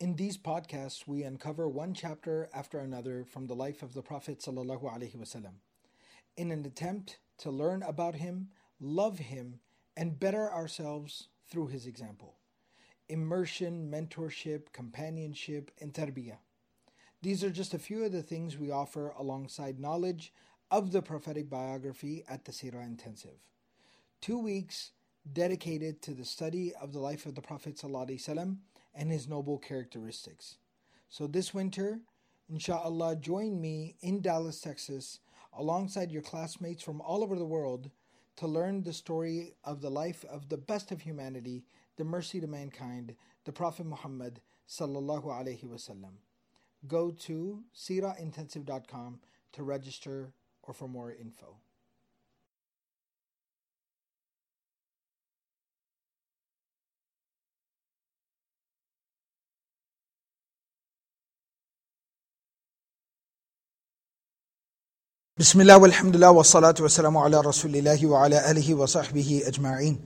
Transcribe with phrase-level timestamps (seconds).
[0.00, 4.38] In these podcasts, we uncover one chapter after another from the life of the Prophet
[4.38, 5.44] ﷺ
[6.36, 9.58] in an attempt to learn about him, love him,
[9.96, 12.36] and better ourselves through his example.
[13.08, 16.38] Immersion, mentorship, companionship, and tarbiyah.
[17.20, 20.32] These are just a few of the things we offer alongside knowledge
[20.70, 23.40] of the prophetic biography at the Sirah Intensive.
[24.20, 24.92] Two weeks
[25.32, 28.58] dedicated to the study of the life of the Prophet ﷺ
[28.94, 30.56] and his noble characteristics.
[31.08, 32.00] So this winter,
[32.48, 35.20] inshallah, join me in Dallas, Texas,
[35.56, 37.90] alongside your classmates from all over the world
[38.36, 41.64] to learn the story of the life of the best of humanity,
[41.96, 46.12] the mercy to mankind, the Prophet Muhammad sallallahu alaihi wasallam.
[46.86, 49.20] Go to sirahintensive.com
[49.52, 50.32] to register
[50.62, 51.56] or for more info.
[65.38, 69.96] Bismillah, walhamdulillah, wa salatu wa salamu ala rasulillahi wa ala alihi wa sahbihi.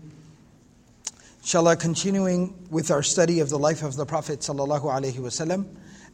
[1.40, 5.64] Inshallah, continuing with our study of the life of the Prophet sallallahu alaihi wasallam,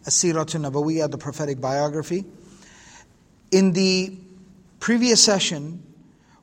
[0.07, 2.27] As-Siratu Nabawiyya, the prophetic biography.
[3.51, 4.17] In the
[4.79, 5.83] previous session,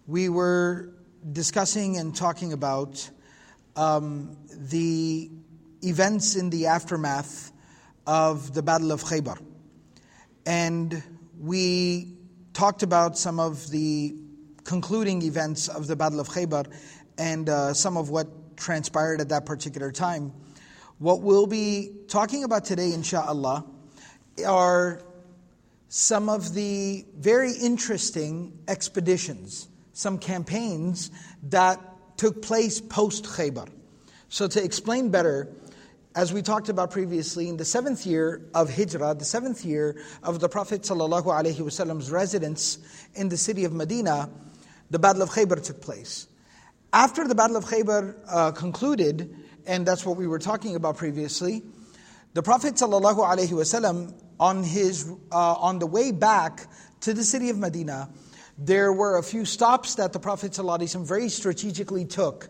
[0.06, 0.90] we were
[1.32, 3.10] discussing and talking about
[3.78, 5.32] um, the
[5.82, 7.54] events in the aftermath
[8.06, 9.42] of the Battle of Khaybar.
[10.46, 11.02] And
[11.40, 12.15] we
[12.56, 14.16] talked about some of the
[14.64, 16.66] concluding events of the Battle of Khaybar
[17.18, 20.32] and uh, some of what transpired at that particular time.
[20.98, 23.66] What we'll be talking about today, inshallah,
[24.48, 25.02] are
[25.90, 31.12] some of the very interesting expeditions, some campaigns
[31.44, 31.80] that
[32.16, 33.68] took place post Khaybar.
[34.30, 35.50] So, to explain better,
[36.16, 40.40] as we talked about previously, in the seventh year of Hijrah, the seventh year of
[40.40, 42.80] the Prophet Prophet's residence
[43.16, 44.30] in the city of Medina,
[44.90, 46.28] the Battle of Khaybar took place.
[46.94, 49.36] After the Battle of Khaybar uh, concluded,
[49.68, 51.64] and that's what we were talking about previously,
[52.34, 56.68] the Prophet ﷺ, on, his, uh, on the way back
[57.02, 58.10] to the city of Medina,
[58.58, 62.50] there were a few stops that the Prophet ﷺ very strategically took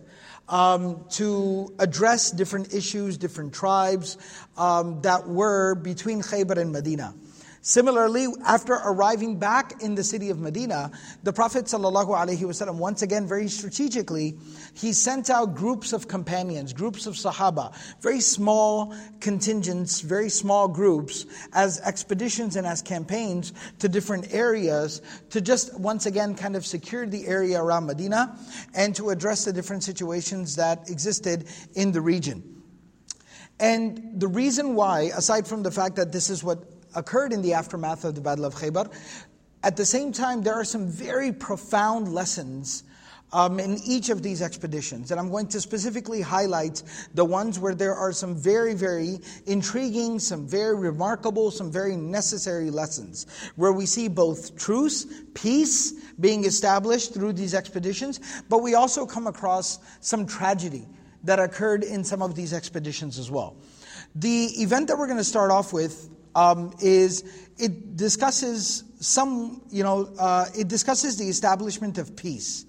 [0.49, 4.17] um, to address different issues, different tribes
[4.57, 7.13] um, that were between Khaybar and Medina.
[7.67, 10.91] Similarly, after arriving back in the city of Medina,
[11.23, 14.37] the Prophet ﷺ, once again very strategically,
[14.75, 21.25] he sent out groups of companions, groups of Sahaba, very small contingents, very small groups,
[21.53, 25.01] as expeditions and as campaigns to different areas
[25.31, 28.37] to just once again kind of secure the area around Medina
[28.75, 32.61] and to address the different situations that existed in the region.
[33.59, 37.53] And the reason why, aside from the fact that this is what occurred in the
[37.53, 38.91] aftermath of the Battle of Khaybar.
[39.63, 42.83] At the same time, there are some very profound lessons
[43.33, 45.11] um, in each of these expeditions.
[45.11, 50.19] And I'm going to specifically highlight the ones where there are some very, very intriguing,
[50.19, 57.13] some very remarkable, some very necessary lessons, where we see both truce, peace being established
[57.13, 60.87] through these expeditions, but we also come across some tragedy
[61.23, 63.57] that occurred in some of these expeditions as well.
[64.13, 67.24] The event that we're going to start off with um, is
[67.58, 72.66] it discusses some, you know, uh, it discusses the establishment of peace.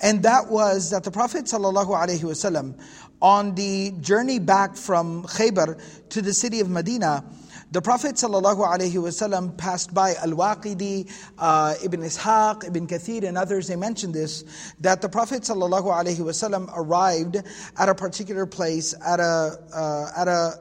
[0.00, 2.80] And that was that the Prophet ﷺ,
[3.22, 7.24] on the journey back from Khaybar to the city of Medina,
[7.72, 14.14] the Prophet ﷺ passed by Al-Waqidi, uh, Ibn Ishaq, Ibn Kathir and others, they mentioned
[14.14, 14.44] this,
[14.80, 17.36] that the Prophet ﷺ arrived
[17.78, 20.60] at a particular place, at a, uh, at a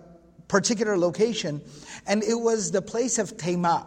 [0.50, 1.62] particular location,
[2.09, 3.87] and it was the place of Tayma.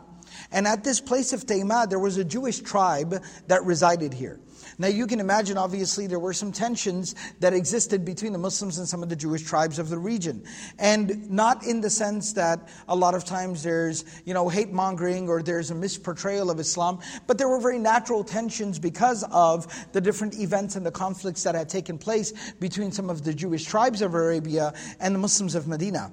[0.52, 4.40] And at this place of Tayma, there was a Jewish tribe that resided here.
[4.78, 8.88] Now, you can imagine, obviously, there were some tensions that existed between the Muslims and
[8.88, 10.44] some of the Jewish tribes of the region.
[10.80, 15.28] And not in the sense that a lot of times there's, you know, hate mongering
[15.28, 20.02] or there's a misportrayal of Islam, but there were very natural tensions because of the
[20.02, 24.02] different events and the conflicts that had taken place between some of the Jewish tribes
[24.02, 26.12] of Arabia and the Muslims of Medina.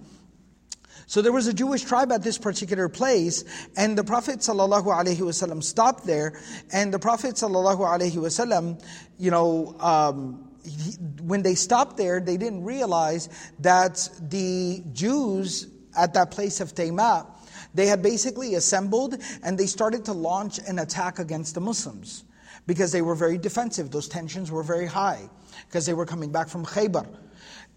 [1.10, 3.42] So there was a Jewish tribe at this particular place,
[3.76, 6.40] and the Prophet ﷺ stopped there,
[6.72, 8.84] and the Prophet ﷺ,
[9.18, 13.28] you know, um, he, when they stopped there, they didn't realize
[13.58, 15.66] that the Jews
[15.98, 17.26] at that place of Tayma,
[17.74, 22.22] they had basically assembled and they started to launch an attack against the Muslims
[22.68, 23.90] because they were very defensive.
[23.90, 25.28] Those tensions were very high
[25.66, 27.08] because they were coming back from Khaybar.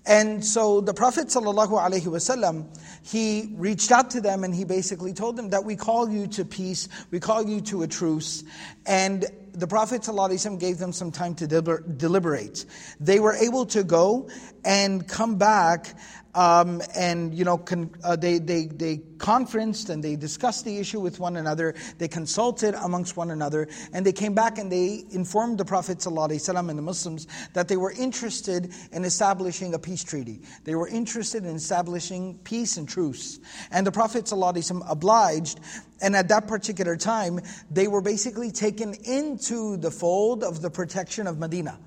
[0.06, 5.52] And so the Prophet ﷺ, he reached out to them and he basically told them
[5.52, 8.44] that we call you to peace, we call you to a truce.
[8.86, 12.66] And the Prophet ﷺ gave them some time to deliberate.
[13.00, 14.30] They were able to go
[14.64, 15.96] and come back
[16.36, 21.00] um, and you know, con, uh, they, they, they conferenced and they discussed the issue
[21.00, 21.76] with one another.
[22.00, 26.70] They consulted amongst one another, and they came back and they informed the Prophet ﷺ
[26.70, 30.42] and the Muslims that they were interested in establishing a peace treaty.
[30.64, 33.40] They were interested in establishing peace and truce.
[33.72, 35.60] And the Prophet ﷺ obliged,
[36.02, 37.40] and at that particular time,
[37.70, 41.78] they were basically taken into the fold of the protection of Medina,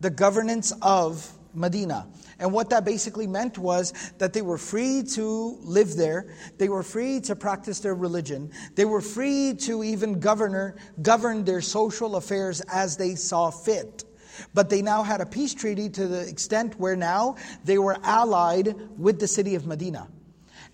[0.00, 2.06] the governance of Medina.
[2.38, 6.82] And what that basically meant was that they were free to live there, they were
[6.82, 12.60] free to practice their religion, they were free to even govern, govern their social affairs
[12.72, 14.04] as they saw fit.
[14.52, 18.76] But they now had a peace treaty to the extent where now they were allied
[18.98, 20.08] with the city of Medina.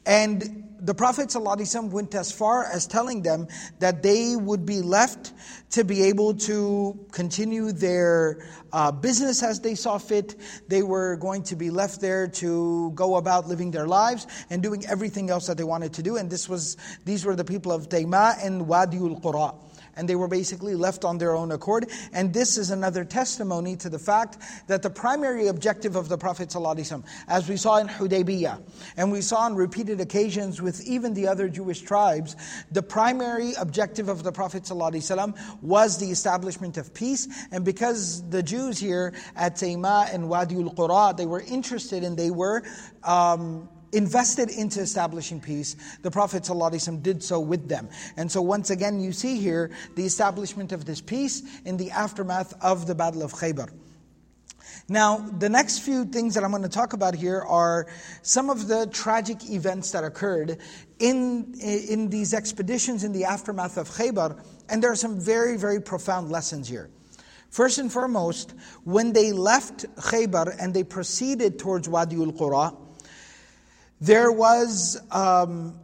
[0.05, 3.47] And the Prophet ﷺ went as far as telling them
[3.79, 5.33] that they would be left
[5.71, 10.35] to be able to continue their uh, business as they saw fit.
[10.69, 14.85] They were going to be left there to go about living their lives and doing
[14.87, 16.17] everything else that they wanted to do.
[16.17, 19.55] And this was, these were the people of Tayma and Wadi Wadiul Qura
[19.97, 21.89] and they were basically left on their own accord.
[22.13, 26.49] And this is another testimony to the fact that the primary objective of the Prophet
[26.49, 28.63] ﷺ, as we saw in Hudaybiyah,
[28.97, 32.37] and we saw on repeated occasions with even the other Jewish tribes,
[32.71, 37.29] the primary objective of the Prophet ﷺ was the establishment of peace.
[37.51, 42.31] And because the Jews here at Tayma and Wadiul Qura, they were interested and they
[42.31, 42.63] were
[43.05, 45.77] um, invested into establishing peace.
[46.03, 47.89] The Prophet ﷺ did so with them.
[48.17, 52.55] And so once again, you see here the establishment of this peace in the aftermath
[52.63, 53.71] of the Battle of Khaybar.
[54.89, 57.87] Now, the next few things that I'm going to talk about here are
[58.23, 60.59] some of the tragic events that occurred
[60.99, 65.81] in, in these expeditions in the aftermath of Khaybar, and there are some very, very
[65.81, 66.91] profound lessons here.
[67.51, 68.55] First and foremost,
[68.85, 72.77] when they left Khaybar and they proceeded towards Wadi al-Qura,
[74.03, 75.79] there was um,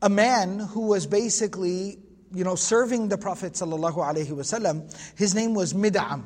[0.00, 1.98] a man who was basically,
[2.32, 5.18] you know, serving the Prophet wasallam.
[5.18, 6.24] His name was Mid'am.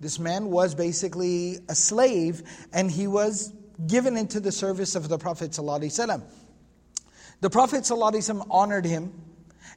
[0.00, 2.42] This man was basically a slave,
[2.72, 3.52] and he was
[3.86, 6.22] given into the service of the Prophet wasallam.
[7.42, 9.12] The Prophet wasallam honored him.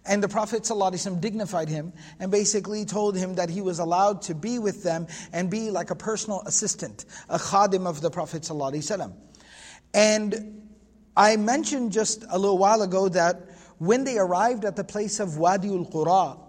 [0.05, 4.35] And the Prophet ﷺ dignified him and basically told him that he was allowed to
[4.35, 9.13] be with them and be like a personal assistant, a khadim of the Prophet ﷺ.
[9.93, 10.69] And
[11.15, 13.41] I mentioned just a little while ago that
[13.79, 16.39] when they arrived at the place of Wadi al Qura,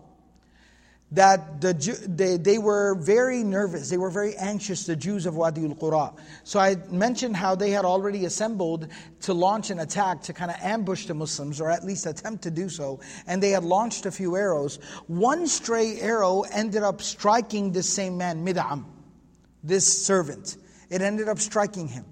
[1.13, 1.73] that the,
[2.07, 6.15] they, they were very nervous, they were very anxious, the Jews of Wadi al Qura.
[6.45, 8.89] So I mentioned how they had already assembled
[9.23, 12.51] to launch an attack to kind of ambush the Muslims, or at least attempt to
[12.51, 13.01] do so.
[13.27, 14.79] And they had launched a few arrows.
[15.07, 18.85] One stray arrow ended up striking this same man, Mid'am,
[19.65, 20.59] this servant.
[20.91, 22.05] It ended up striking him.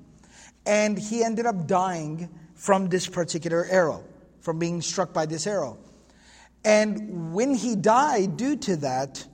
[0.67, 4.05] And he ended up dying from this particular arrow,
[4.41, 5.79] from being struck by this arrow.
[6.65, 9.25] And when he died due to that,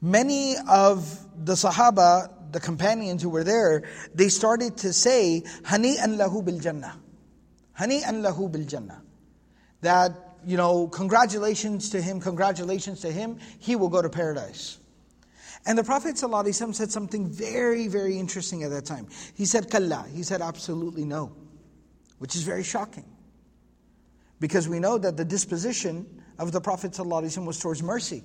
[0.00, 3.84] many of the Sahaba, the companions who were there,
[4.14, 6.96] they started to say, Hani an lahu bil Jannah.
[7.78, 9.02] Hani an lahu bil Jannah.
[9.82, 10.12] That,
[10.46, 14.79] you know, congratulations to him, congratulations to him, he will go to paradise.
[15.65, 19.07] And the Prophet ﷺ said something very, very interesting at that time.
[19.35, 20.05] He said, Kalla.
[20.13, 21.31] He said, absolutely no,
[22.19, 23.05] which is very shocking.
[24.39, 26.05] Because we know that the disposition
[26.37, 28.23] of the Prophet ﷺ was towards mercy,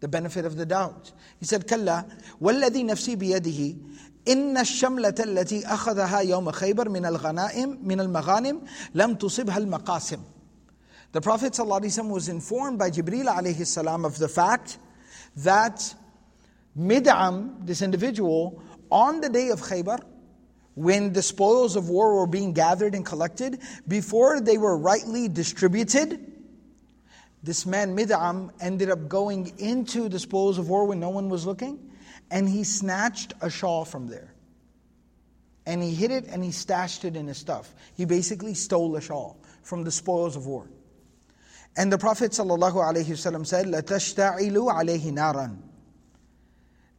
[0.00, 1.12] the benefit of the doubt.
[1.38, 2.06] He said, Kalla,
[2.40, 3.76] والذي نفسي بيده
[4.28, 8.60] إن الشملة التي أخذها يوم خيبر من الغنائم من المغانم
[8.94, 10.20] لم تصبها المقاسم.
[11.12, 14.78] The Prophet ﷺ was informed by Jibril alayhi salam of the fact
[15.36, 15.94] that
[16.76, 20.00] Mid'am, this individual, on the day of Khaybar,
[20.74, 26.32] when the spoils of war were being gathered and collected, before they were rightly distributed,
[27.42, 31.44] this man Mid'am ended up going into the spoils of war when no one was
[31.44, 31.90] looking,
[32.30, 34.32] and he snatched a shawl from there.
[35.66, 37.72] And he hid it and he stashed it in his stuff.
[37.94, 40.68] He basically stole a shawl from the spoils of war.
[41.76, 45.56] And the Prophet ﷺ said, لَتَشْتَعِلُ عَلَيْهِ نَارًا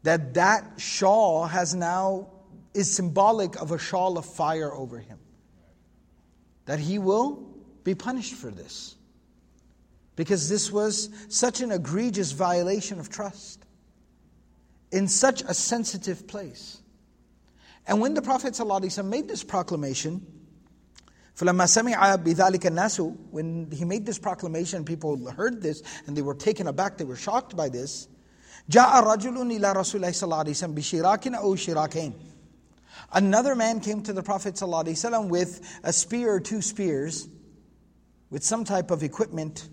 [0.02, 2.28] that that shawl has now
[2.74, 5.18] is symbolic of a shawl of fire over him.
[6.66, 7.48] That he will
[7.84, 8.96] be punished for this.
[10.16, 13.64] Because this was such an egregious violation of trust
[14.90, 16.78] in such a sensitive place.
[17.86, 20.26] And when the prophet ﷺ made this proclamation
[21.40, 27.14] when he made this proclamation people heard this and they were taken aback they were
[27.14, 28.08] shocked by this
[28.70, 32.12] Ja'a rajulun ila Rasulullah sallallahu alayhi wa sallam bishirakin aw shirakain.
[33.12, 37.28] Another man came to the Prophet sallallahu sallam with a spear or two spears,
[38.30, 39.68] with some type of equipment.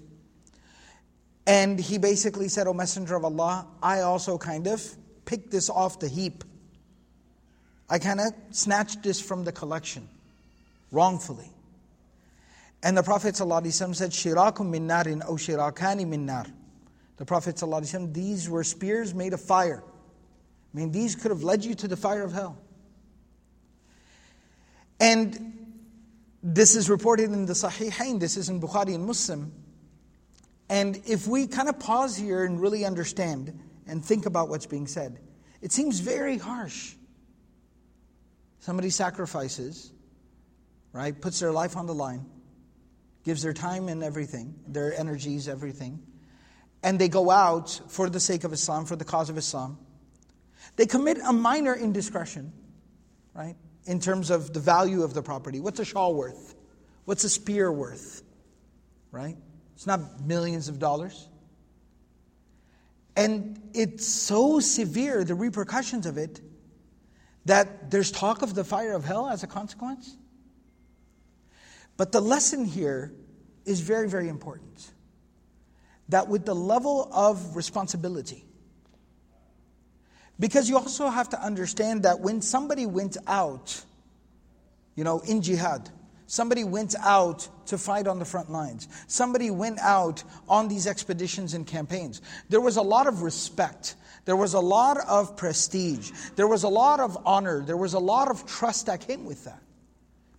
[1.46, 4.82] And he basically said, O Messenger of Allah, I also kind of
[5.26, 6.44] picked this off the heap.
[7.90, 10.08] I kind of snatched this from the collection
[10.92, 11.50] wrongfully.
[12.82, 16.46] And the Prophet ﷺ said, Shirakum min narin, o shirakani min nar.
[17.18, 19.84] The Prophet ﷺ, these were spears made of fire.
[20.74, 22.58] I mean, these could have led you to the fire of hell.
[25.00, 25.76] And
[26.44, 29.54] this is reported in the Sahihain, this is in Bukhari and Muslim.
[30.70, 33.58] And if we kind of pause here and really understand
[33.88, 35.20] and think about what's being said,
[35.62, 36.96] it seems very harsh.
[38.60, 39.92] Somebody sacrifices,
[40.92, 42.26] right, puts their life on the line,
[43.24, 46.02] gives their time and everything, their energies, everything,
[46.86, 49.78] and they go out for the sake of Islam, for the cause of Islam.
[50.76, 52.54] They commit a minor indiscretion,
[53.34, 53.56] right?
[53.86, 55.60] in terms of the value of the property.
[55.60, 56.56] What's a shawl worth?
[57.06, 58.24] What's a spear worth?
[59.12, 59.38] Right?
[59.76, 61.28] It's not millions of dollars.
[63.16, 66.40] And it's so severe, the repercussions of it,
[67.46, 70.18] that there's talk of the fire of hell as a consequence.
[71.98, 73.14] But the lesson here
[73.66, 74.92] is very, very important.
[76.10, 78.46] That with the level of responsibility,
[80.40, 83.84] because you also have to understand that when somebody went out,
[84.96, 85.90] you know, in jihad,
[86.28, 91.54] somebody went out to fight on the front lines, somebody went out on these expeditions
[91.54, 93.96] and campaigns, there was a lot of respect.
[94.26, 96.12] There was a lot of prestige.
[96.36, 97.64] There was a lot of honor.
[97.64, 99.62] There was a lot of trust that came with that.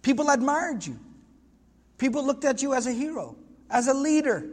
[0.03, 0.99] People admired you.
[1.97, 3.37] People looked at you as a hero,
[3.71, 4.45] as a leader,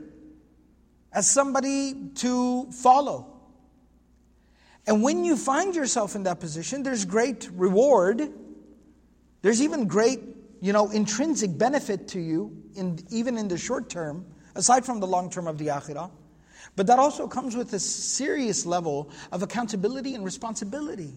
[1.14, 3.28] as somebody to follow.
[4.86, 8.30] And when you find yourself in that position, there's great reward.
[9.42, 10.20] There's even great,
[10.62, 15.08] you know, intrinsic benefit to you, in, even in the short term, aside from the
[15.08, 16.12] long term of the akhirah.
[16.76, 21.14] But that also comes with a serious level of accountability and responsibility.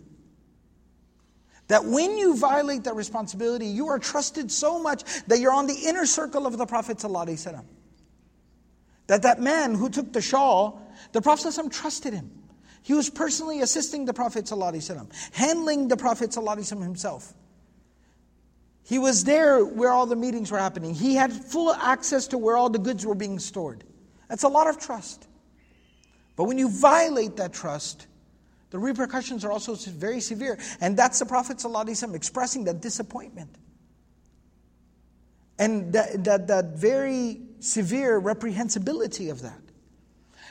[1.68, 5.74] That when you violate that responsibility, you are trusted so much that you're on the
[5.86, 6.98] inner circle of the Prophet.
[9.07, 12.31] That that man who took the shawl, the Prophet trusted him.
[12.83, 17.33] He was personally assisting the Prophet ﷺ, handling the Prophet ﷺ himself.
[18.83, 20.93] He was there where all the meetings were happening.
[20.93, 23.83] He had full access to where all the goods were being stored.
[24.27, 25.27] That's a lot of trust.
[26.35, 28.07] But when you violate that trust,
[28.71, 30.57] the repercussions are also very severe.
[30.79, 33.55] And that's the Prophet ﷺ expressing that disappointment.
[35.59, 39.60] And that, that, that very severe reprehensibility of that.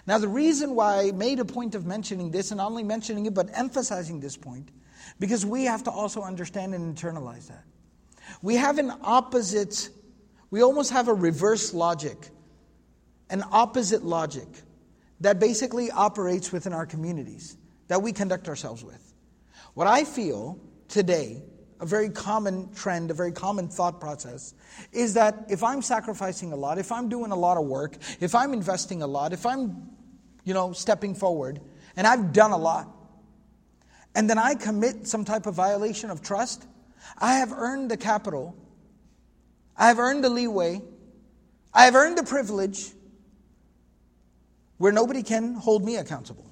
[0.08, 3.26] Now, the reason why I made a point of mentioning this, and not only mentioning
[3.26, 4.70] it, but emphasizing this point,
[5.20, 7.64] because we have to also understand and internalize that.
[8.42, 9.90] We have an opposite,
[10.52, 12.30] we almost have a reverse logic,
[13.30, 14.48] an opposite logic
[15.22, 17.58] that basically operates within our communities
[17.88, 19.14] that we conduct ourselves with.
[19.74, 21.42] What I feel today,
[21.80, 24.54] a very common trend, a very common thought process,
[24.92, 28.34] is that if I'm sacrificing a lot, if I'm doing a lot of work, if
[28.34, 29.90] I'm investing a lot, if I'm
[30.46, 31.60] you know, stepping forward,
[31.98, 32.88] and I've done a lot,
[34.14, 36.66] and then I commit some type of violation of trust,
[37.18, 38.56] I have earned the capital,
[39.76, 40.82] I have earned the leeway,
[41.74, 42.92] I have earned the privilege
[44.78, 46.50] where nobody can hold me accountable.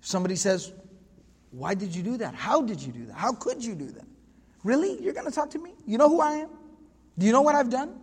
[0.00, 0.72] If somebody says,
[1.50, 2.34] Why did you do that?
[2.34, 3.14] How did you do that?
[3.14, 4.04] How could you do that?
[4.64, 5.00] Really?
[5.02, 5.72] You're going to talk to me?
[5.86, 6.50] You know who I am?
[7.16, 7.98] Do you know what I've done?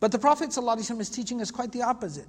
[0.00, 2.26] But the Prophet ﷺ is teaching us quite the opposite.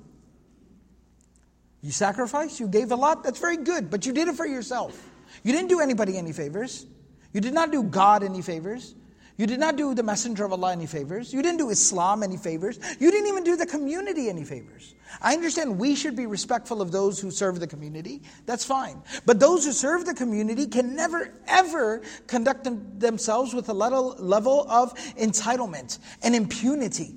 [1.82, 5.08] You sacrificed, you gave a lot, that's very good, but you did it for yourself.
[5.44, 6.86] You didn't do anybody any favors.
[7.32, 8.96] You did not do God any favors.
[9.40, 11.34] You did not do the Messenger of Allah any favors.
[11.34, 12.78] You didn't do Islam any favors.
[13.00, 14.96] You didn't even do the community any favors.
[15.22, 18.22] I understand we should be respectful of those who serve the community.
[18.46, 19.02] That's fine.
[19.26, 24.66] But those who serve the community can never, ever conduct them, themselves with a level,
[24.70, 27.16] of entitlement and impunity.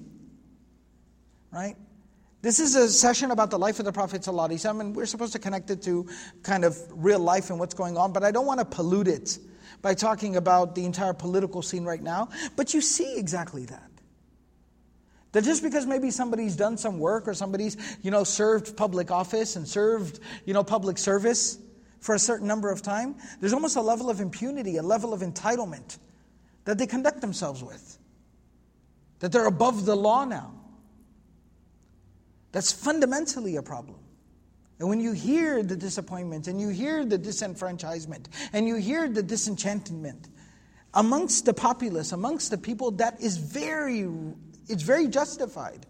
[1.50, 1.74] Right?
[2.40, 5.40] This is a session about the life of the Prophet ﷺ, and we're supposed to
[5.40, 6.06] connect it to
[6.44, 9.40] kind of real life and what's going on, but I don't want to pollute it
[9.82, 12.28] by talking about the entire political scene right now.
[12.56, 13.90] But you see exactly that.
[15.32, 19.56] That just because maybe somebody's done some work or somebody's, you know, served public office
[19.56, 21.58] and served, you know, public service
[22.00, 25.20] for a certain number of time, there's almost a level of impunity, a level of
[25.20, 25.98] entitlement
[26.64, 27.98] that they conduct themselves with.
[29.20, 30.52] That they're above the law now.
[32.50, 34.01] That's fundamentally a problem.
[34.82, 39.22] And when you hear the disappointment and you hear the disenfranchisement and you hear the
[39.22, 40.28] disenchantment
[40.92, 44.10] amongst the populace, amongst the people, that is very,
[44.68, 45.86] it's very justified.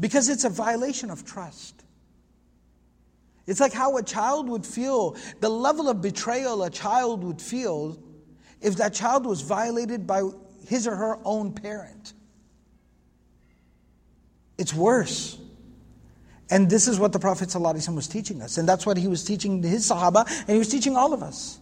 [0.00, 1.80] Because it's a violation of trust.
[3.46, 8.02] It's like how a child would feel, the level of betrayal a child would feel
[8.60, 10.24] if that child was violated by
[10.66, 12.14] his or her own parent.
[14.58, 15.38] It's worse.
[16.50, 18.58] And this is what the Prophet ﷺ was teaching us.
[18.58, 21.58] And that's what he was teaching his Sahaba, and he was teaching all of us.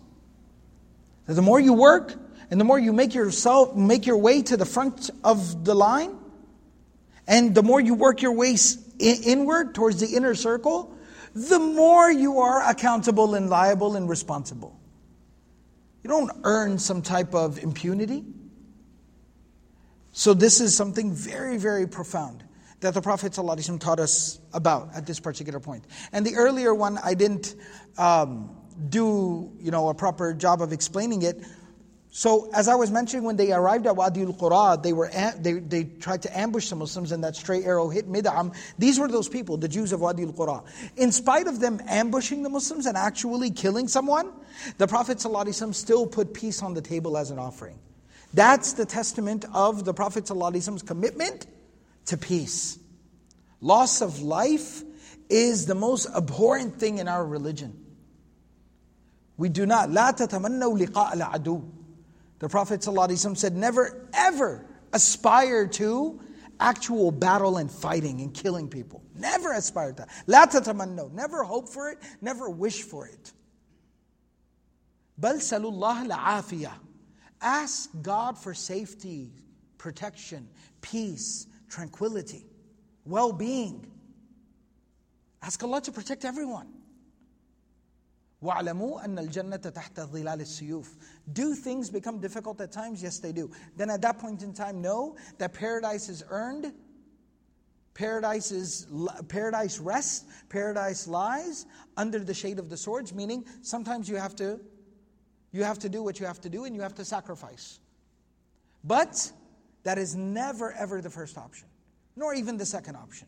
[1.27, 2.15] That the more you work,
[2.51, 6.19] and the more you make yourself make your way to the front of the line,
[7.27, 8.57] and the more you work your way
[8.99, 10.95] inward towards the inner circle,
[11.35, 14.79] the more you are accountable and liable and responsible.
[16.03, 18.25] You don't earn some type of impunity.
[20.13, 22.44] So, this is something very, very profound
[22.84, 25.86] that the Prophet ﷺ taught us about at this particular point.
[26.12, 27.56] And the earlier one, I didn't
[27.98, 28.56] um,
[28.88, 31.44] do you know, a proper job of explaining it.
[32.12, 35.54] So, as I was mentioning, when they arrived at Wadi al Qura, they, were, they,
[35.54, 38.56] they tried to ambush the Muslims, and that stray arrow hit Mid'am.
[38.80, 40.64] These were those people, the Jews of Wadi al Qura.
[40.96, 44.32] In spite of them ambushing the Muslims and actually killing someone,
[44.80, 47.78] the Prophet ﷺ still put peace on the table as an offering.
[48.34, 51.46] That's the testament of the Prophet ﷺ's commitment
[52.06, 52.78] to peace.
[53.62, 54.84] Loss of life
[55.30, 57.86] is the most abhorrent thing in our religion.
[59.38, 59.90] We do not.
[59.90, 61.64] لا تتمنوا لقاء العدو.
[62.40, 66.20] The Prophet ﷺ said, never ever aspire to
[66.60, 69.04] actual battle and fighting and killing people.
[69.16, 70.10] Never aspire to that.
[70.28, 71.12] لا تتمنوا.
[71.14, 72.00] Never hope for it.
[72.22, 73.34] Never wish for it.
[75.20, 76.72] بل سلوا الله العافية.
[77.42, 79.32] Ask God for safety,
[79.78, 80.48] protection,
[80.82, 82.46] peace, tranquility,
[83.06, 83.86] well being.
[85.42, 86.68] Ask Allah to protect everyone.
[88.44, 90.88] وَاعْلَمُوا أَنَّ الْجَنَّةَ تَحْتَ ظِلَالِ السُّيُوفِ
[91.34, 93.04] Do things become difficult at times?
[93.04, 93.52] Yes, they do.
[93.76, 96.74] Then at that point in time, know that paradise is earned,
[97.94, 98.88] paradise, is,
[99.28, 101.66] paradise rests, paradise lies
[101.98, 104.60] under the shade of the swords, meaning sometimes you have to
[105.52, 107.80] you have to do what you have to do and you have to sacrifice.
[108.84, 109.32] But
[109.84, 111.68] that is never, ever the first option,
[112.16, 113.28] nor even the second option,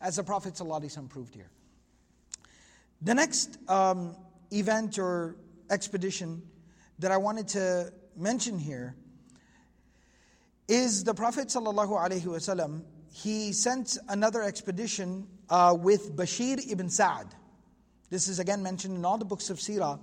[0.00, 1.50] as the Prophet ﷺ proved here.
[3.00, 4.16] The next um,
[4.50, 5.36] event or
[5.70, 6.42] expedition
[6.98, 8.94] that I wanted to mention here
[10.68, 17.26] is the Prophet ﷺ, he sent another expedition uh, with Bashir ibn Sa'd.
[18.10, 19.98] This is again mentioned in all the books of Sirah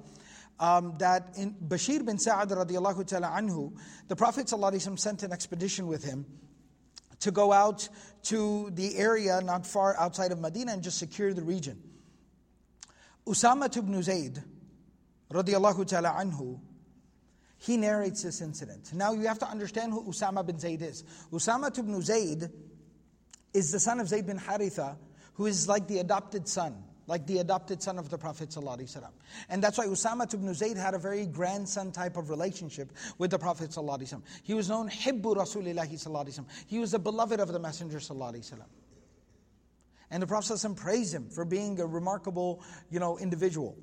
[0.59, 3.73] um, that in Bashir bin Sa'ad radiallahu ta'ala anhu,
[4.07, 6.25] the Prophet ﷺ sent an expedition with him
[7.24, 7.88] to go out
[8.24, 11.82] to the area not far outside of Medina and just secure the region.
[13.26, 14.42] Usama ibn Zayd
[15.32, 16.60] radiallahu ta'ala anhu,
[17.58, 18.92] he narrates this incident.
[18.92, 21.02] Now you have to understand who Usama bin Zayd is.
[21.32, 22.50] Usama ibn Zayd
[23.54, 24.96] is the son of Zayd bin Haritha,
[25.34, 29.03] who is like the adopted son like the adopted son of the Prophet ﷺ.
[29.49, 33.39] And that's why Usama ibn Zayd had a very grandson type of relationship with the
[33.39, 34.21] Prophet ﷺ.
[34.43, 36.45] He was known Hibbu Rasulillahi ﷺ.
[36.67, 38.59] He was the beloved of the Messenger ﷺ.
[40.11, 43.75] And the Prophet ﷺ praised him for being a remarkable you know, individual.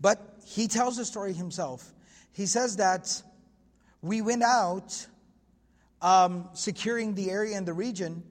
[0.00, 1.92] But he tells the story himself.
[2.32, 3.22] He says that
[4.02, 5.06] we went out
[6.02, 8.22] um, securing the area and the region,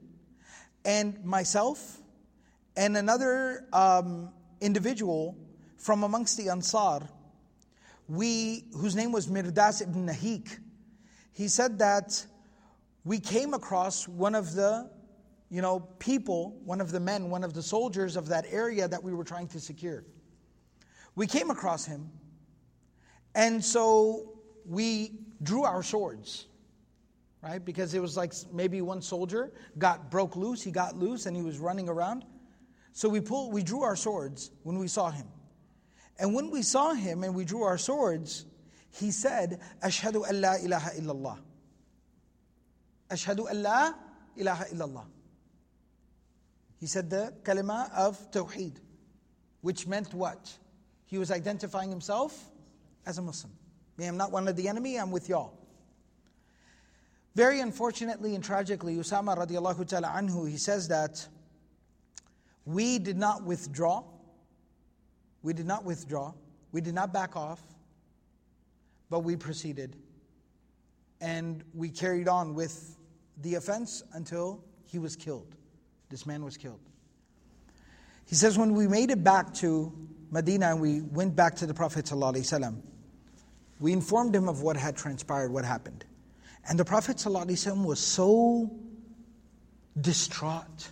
[0.84, 2.00] and myself,
[2.75, 5.37] and another um, individual
[5.77, 7.07] from amongst the Ansar,
[8.07, 10.59] we, whose name was Mirdas ibn Nahik,
[11.33, 12.25] he said that
[13.03, 14.89] we came across one of the
[15.49, 19.01] you know, people, one of the men, one of the soldiers of that area that
[19.01, 20.03] we were trying to secure.
[21.15, 22.09] We came across him,
[23.35, 24.33] and so
[24.65, 26.47] we drew our swords,
[27.41, 27.63] right?
[27.63, 31.43] Because it was like maybe one soldier got broke loose, he got loose, and he
[31.43, 32.25] was running around.
[32.95, 35.27] So we pulled, we drew our swords when we saw him.
[36.17, 38.45] And when we saw him and we drew our swords,
[38.89, 41.37] he said, Ashhadu an la ilaha illallah.
[43.11, 43.91] Ashhadu an la
[44.37, 45.05] ilaha illallah.
[46.79, 48.77] He said the kalima of Tawheed,
[49.59, 50.53] which meant what?
[51.05, 52.49] He was identifying himself
[53.05, 53.51] as a Muslim.
[53.99, 55.59] I am not one of the enemy, I'm with y'all.
[57.35, 61.27] Very unfortunately and tragically, Usama radiallahu ta'ala anhu, he says that
[62.65, 64.03] we did not withdraw.
[65.43, 66.33] We did not withdraw.
[66.71, 67.61] We did not back off.
[69.09, 69.95] But we proceeded.
[71.21, 72.97] And we carried on with
[73.41, 75.55] the offense until he was killed.
[76.09, 76.79] This man was killed.
[78.27, 79.93] He says, when we made it back to
[80.31, 82.81] Medina and we went back to the Prophet, ﷺ,
[83.79, 86.05] we informed him of what had transpired, what happened.
[86.67, 88.71] And the Prophet ﷺ was so
[89.99, 90.89] distraught,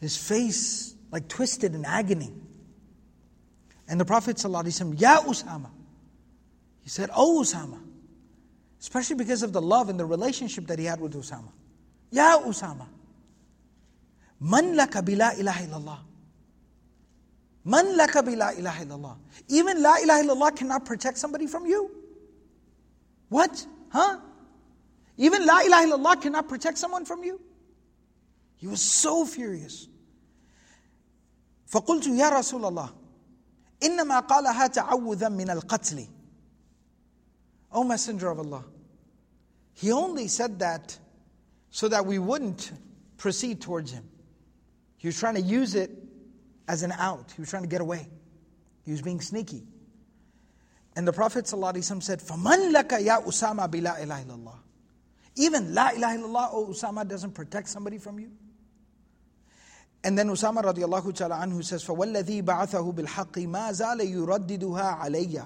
[0.00, 2.32] his face like twisted in agony.
[3.88, 5.70] And the Prophet ﷺ, Ya Usama,
[6.82, 7.78] he said, Oh Usama,
[8.80, 11.50] especially because of the love and the relationship that he had with Usama.
[12.10, 12.86] Ya Usama,
[14.40, 15.98] Man laka bila ilaha illallah.
[17.64, 19.16] Man laka bila ilaha illallah.
[19.48, 21.90] Even la ilaha illallah cannot protect somebody from you.
[23.28, 23.66] What?
[23.90, 24.18] Huh?
[25.16, 27.40] Even la ilaha illallah cannot protect someone from you.
[28.65, 29.87] He was so furious.
[31.67, 32.93] فقلت يا رسول الله
[33.83, 36.07] إنما قالها تعوذا من القتل
[37.71, 38.65] O Messenger of Allah
[39.73, 40.97] He only said that
[41.69, 42.71] so that we wouldn't
[43.17, 44.07] proceed towards him.
[44.97, 45.89] He was trying to use it
[46.67, 47.31] as an out.
[47.35, 48.07] He was trying to get away.
[48.83, 49.63] He was being sneaky.
[50.95, 54.53] And the Prophet ﷺ said, فَمَنْ لَكَ يَا أُسَامَ بِلَا إِلَهِ إِلَّا
[55.37, 58.31] Even La ilaha illallah, oh Usama doesn't protect somebody from you.
[60.03, 65.45] And then Usama radiallahu ta'ala anhu says, فَوَالَّذِي بَعَثَهُ بِالْحَقِّ مَا زَالَ يُرَدِّدُهَا عَلَيَّ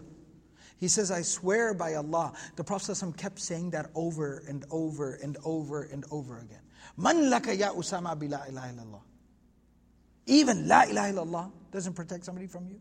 [0.77, 2.33] He says, I swear by Allah.
[2.55, 6.61] The Prophet kept saying that over and over and over and over again.
[6.97, 8.99] مَنْ لَكَ يَا أُسَامَ بِلَا إِلَهِ إِلَّا
[10.25, 12.79] even La ilaha illallah doesn't protect somebody from you.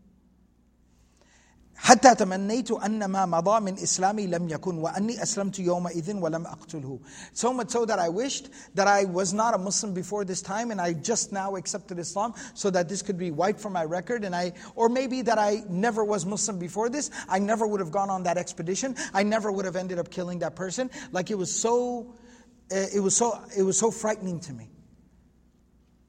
[1.79, 6.99] حتى تمنيت أن ما مضى من إسلامي لم يكن وأني أسلمت يومئذ ولم أقتله
[7.33, 10.71] So much so that I wished that I was not a Muslim before this time
[10.71, 14.23] and I just now accepted Islam so that this could be wiped from my record
[14.23, 17.91] and I or maybe that I never was Muslim before this I never would have
[17.91, 21.37] gone on that expedition I never would have ended up killing that person like it
[21.37, 22.15] was so
[22.71, 24.69] eh, it was so it was so frightening to me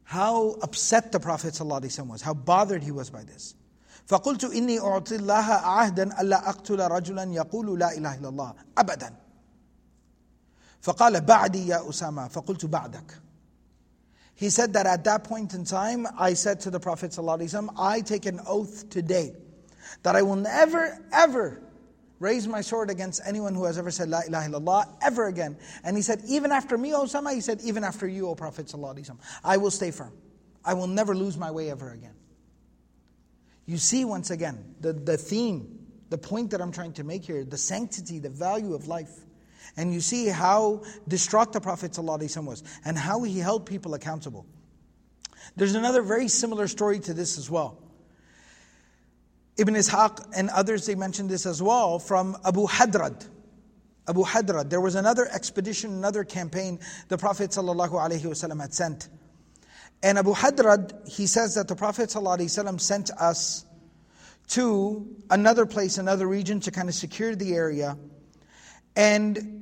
[0.05, 3.57] how upset the Prophet ﷺ was, how bothered he was by this.
[4.11, 9.14] فقلت إني أعطي الله عهدا ألا أقتل رجلا يقول لا إله إلا الله أبدا
[10.81, 13.20] فقال بعدي يا أسامة فقلت بعدك
[14.37, 18.03] He said that at that point in time, I said to the Prophet ﷺ, I
[18.03, 19.35] take an oath today
[20.03, 21.62] that I will never, ever
[22.20, 25.57] raise my sword against anyone who has ever said La ilaha illallah ever again.
[25.85, 28.70] And he said, even after me, O Osama, he said, even after you, O Prophet
[29.42, 30.12] I will stay firm.
[30.62, 32.14] I will never lose my way ever again.
[33.71, 35.79] You see, once again, the, the theme,
[36.10, 39.17] the point that I'm trying to make here, the sanctity, the value of life.
[39.77, 44.45] And you see how distraught the Prophet was and how he held people accountable.
[45.55, 47.81] There's another very similar story to this as well.
[49.55, 53.25] Ibn Ishaq and others, they mentioned this as well from Abu Hadrad.
[54.05, 54.69] Abu Hadrad.
[54.69, 59.07] There was another expedition, another campaign the Prophet had sent.
[60.04, 63.66] And Abu Hadrad, he says that the Prophet ﷺ sent us
[64.50, 67.98] to another place, another region to kind of secure the area.
[68.96, 69.62] And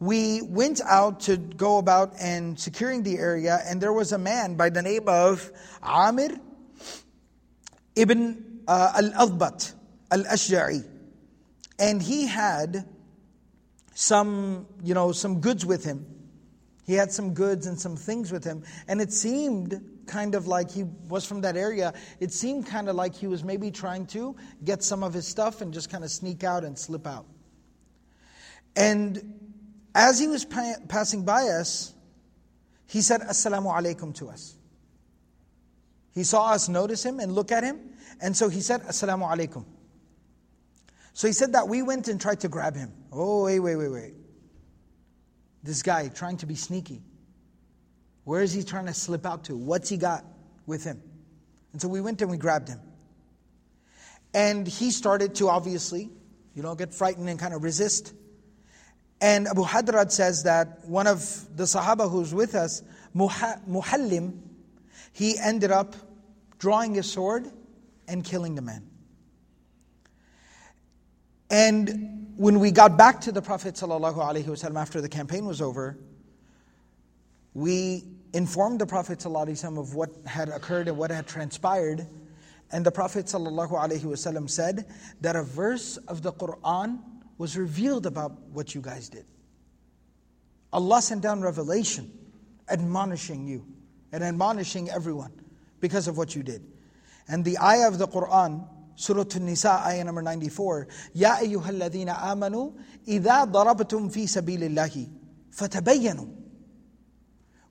[0.00, 4.56] we went out to go about and securing the area, and there was a man
[4.56, 5.50] by the name of
[5.82, 6.38] Amir
[7.94, 9.72] ibn uh, Al-Adbat
[10.10, 10.84] Al-Ashja'i.
[11.78, 12.88] And he had
[13.94, 16.06] some, you know, some goods with him.
[16.86, 18.62] He had some goods and some things with him.
[18.86, 21.92] And it seemed kind of like he was from that area.
[22.20, 25.60] It seemed kind of like he was maybe trying to get some of his stuff
[25.60, 27.26] and just kind of sneak out and slip out.
[28.76, 29.40] And
[29.96, 31.92] as he was pa- passing by us,
[32.86, 34.56] he said, Assalamu alaikum to us.
[36.12, 37.80] He saw us notice him and look at him,
[38.20, 39.64] and so he said, Assalamu alaikum.
[41.14, 42.92] So he said that we went and tried to grab him.
[43.10, 44.14] Oh, wait, wait, wait, wait.
[45.66, 47.02] This guy trying to be sneaky.
[48.22, 49.56] Where is he trying to slip out to?
[49.56, 50.24] What's he got
[50.64, 51.02] with him?
[51.72, 52.80] And so we went and we grabbed him.
[54.32, 56.08] And he started to obviously,
[56.54, 58.14] you know, get frightened and kind of resist.
[59.20, 61.20] And Abu Hadrad says that one of
[61.56, 62.82] the Sahaba who's with us,
[63.16, 64.38] Muhallim,
[65.12, 65.96] he ended up
[66.60, 67.50] drawing his sword
[68.06, 68.88] and killing the man.
[71.50, 75.97] And when we got back to the Prophet ﷺ after the campaign was over,
[77.53, 78.03] we
[78.33, 82.07] informed the Prophet ﷺ of what had occurred and what had transpired.
[82.71, 84.85] And the Prophet ﷺ said
[85.21, 86.99] that a verse of the Quran
[87.37, 89.25] was revealed about what you guys did.
[90.71, 92.11] Allah sent down revelation
[92.71, 93.65] admonishing you
[94.11, 95.33] and admonishing everyone
[95.79, 96.63] because of what you did.
[97.27, 102.72] And the ayah of the Quran, Surah An-Nisa, ayah number 94, يَا أَيُّهَا الَّذِينَ آمَنُوا
[103.06, 105.08] إِذَا ضَرَبْتُمْ فِي سَبِيلِ اللَّهِ
[105.52, 106.28] فَتَبَيَّنُوا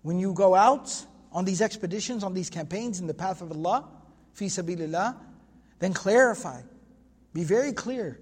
[0.04, 3.90] When you go out on these expeditions, on these campaigns in the path of Allah,
[4.34, 5.16] fi sabilillah,
[5.80, 6.62] then clarify.
[7.34, 8.20] Be very clear.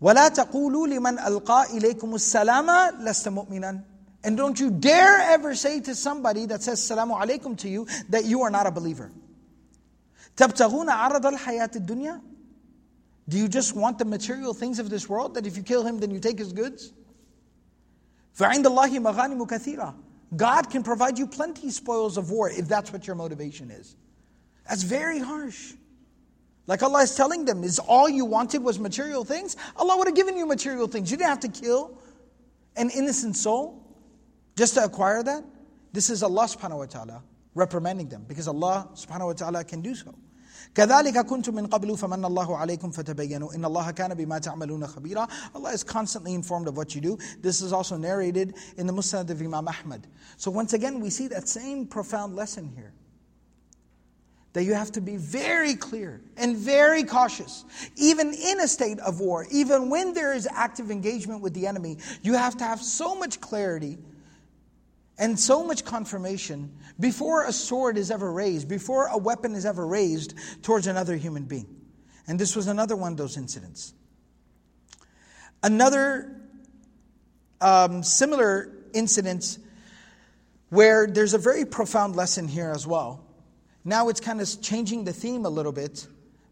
[0.00, 3.82] وَلَا تَقُولُوا لِمَنْ أَلْقَى إِلَيْكُمُ السَّلَامَ لَسْتَ مُؤْمِنًا
[4.22, 8.24] And don't you dare ever say to somebody that says salamu alaykum to you that
[8.24, 9.10] you are not a believer.
[10.37, 12.21] تَبْتَغُونَ عَرَضَ الْحَيَاةِ الدُّنْيَا
[13.29, 15.99] Do you just want the material things of this world that if you kill him
[15.99, 16.93] then you take his goods?
[18.37, 19.95] فَعِنْدَ اللَّهِ مَغَانِمُ كَثِيرًا
[20.35, 23.95] God can provide you plenty spoils of war if that's what your motivation is.
[24.67, 25.73] That's very harsh.
[26.65, 29.57] Like Allah is telling them, is all you wanted was material things?
[29.75, 31.11] Allah would have given you material things.
[31.11, 31.97] You didn't have to kill
[32.75, 33.85] an innocent soul
[34.55, 35.43] just to acquire that.
[35.91, 39.93] This is Allah subhanahu wa ta'ala reprimanding them because Allah subhanahu wa ta'ala can do
[39.93, 40.15] so.
[40.75, 45.71] كذلك كنتم من قبل فمن الله عليكم فتبينوا إن الله كان بما تعملون خبيرا Allah
[45.71, 47.17] is constantly informed of what you do.
[47.41, 50.07] This is also narrated in the Musnad of Imam Ahmad.
[50.37, 52.93] So once again we see that same profound lesson here
[54.53, 57.65] that you have to be very clear and very cautious.
[57.95, 61.97] Even in a state of war, even when there is active engagement with the enemy,
[62.21, 63.97] you have to have so much clarity
[65.18, 69.86] and so much confirmation before a sword is ever raised, before a weapon is ever
[69.86, 71.68] raised towards another human being.
[72.26, 73.94] And this was another one of those incidents.
[75.62, 76.40] Another
[77.60, 79.58] um, similar incident
[80.68, 83.24] where there's a very profound lesson here as well
[83.88, 86.06] now it's kind of changing the theme a little bit.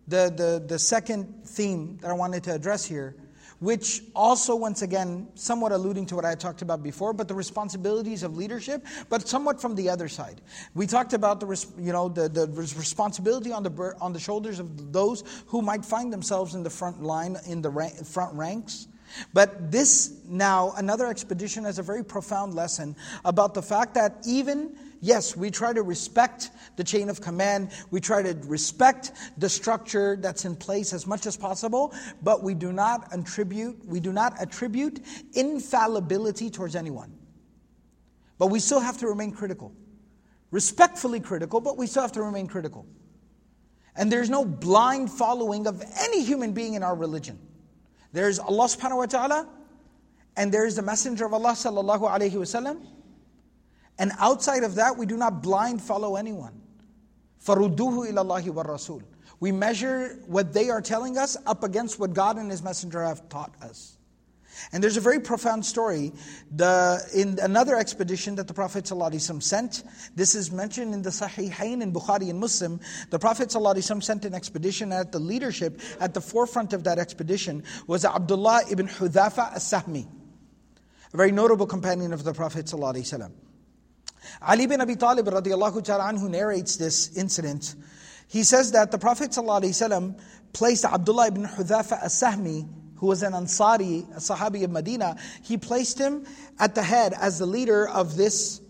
[0.08, 3.14] The, the, the second theme that I wanted to address here,
[3.60, 8.22] which also, once again, somewhat alluding to what I talked about before, but the responsibilities
[8.22, 10.40] of leadership, but somewhat from the other side.
[10.74, 14.92] We talked about the, you know, the, the responsibility on the, on the shoulders of
[14.92, 17.70] those who might find themselves in the front line, in the
[18.04, 18.88] front ranks.
[19.32, 24.76] But this now, another expedition has a very profound lesson about the fact that even
[25.00, 27.70] Yes, we try to respect the chain of command.
[27.90, 32.54] We try to respect the structure that's in place as much as possible, but we
[32.54, 35.00] do not attribute, we do not attribute
[35.34, 37.16] infallibility towards anyone.
[38.38, 39.72] But we still have to remain critical.
[40.50, 42.86] Respectfully critical, but we still have to remain critical.
[43.96, 47.38] And there's no blind following of any human being in our religion.
[48.12, 49.48] There's Allah subhanahu wa ta'ala,
[50.36, 52.86] and there is the Messenger of Allah sallallahu alayhi wasallam,
[54.01, 56.59] and outside of that, we do not blind follow anyone.
[57.45, 59.03] فَرُدُّوهُ إِلَى اللَّهِ وَالرَّسُولِ
[59.39, 63.29] We measure what they are telling us up against what God and His Messenger have
[63.29, 63.97] taught us.
[64.71, 66.13] And there's a very profound story.
[66.55, 69.83] The, in another expedition that the Prophet ﷺ sent,
[70.15, 72.79] this is mentioned in the Sahihain in Bukhari and Muslim.
[73.11, 77.63] The Prophet ﷺ sent an expedition at the leadership, at the forefront of that expedition,
[77.87, 80.07] was Abdullah ibn Hudhafa as-Sahmi,
[81.13, 83.31] a very notable companion of the Prophet ﷺ.
[84.42, 87.74] Ali bin Abi Talib radiallahu anhu narrates this incident.
[88.28, 89.36] He says that the Prophet
[90.52, 95.98] placed Abdullah ibn Hudhafa as-Sahmi, who was an Ansari, a Sahabi of Medina, he placed
[95.98, 96.26] him
[96.58, 98.60] at the head as the leader of this,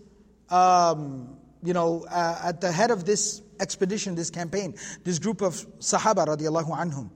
[0.49, 5.55] um, you know, uh, at the head of this expedition, this campaign, this group of
[5.79, 7.09] Sahaba radiallahu anhum.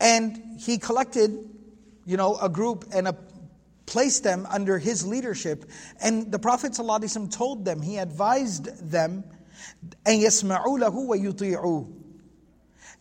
[0.00, 1.30] And he collected,
[2.04, 3.16] you know, a group and a
[3.85, 5.65] placed them under his leadership.
[6.01, 9.23] And the Prophet ﷺ told them, he advised them,
[10.05, 11.91] أَن يَسْمَعُوا لَهُ وَيُطِيعُوا